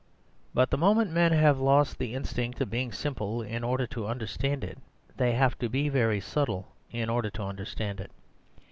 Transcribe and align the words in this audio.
But 0.55 0.71
the 0.71 0.79
moment 0.79 1.11
men 1.11 1.31
have 1.31 1.59
lost 1.59 1.99
the 1.99 2.15
instinct 2.15 2.59
of 2.59 2.71
being 2.71 2.91
simple 2.91 3.43
in 3.43 3.63
order 3.63 3.85
to 3.85 4.07
understand 4.07 4.63
it, 4.63 4.79
they 5.15 5.33
have 5.33 5.55
to 5.59 5.69
be 5.69 5.89
very 5.89 6.19
subtle 6.19 6.69
in 6.89 7.07
order 7.07 7.29
to 7.29 7.43
understand 7.43 7.99
it. 8.01 8.09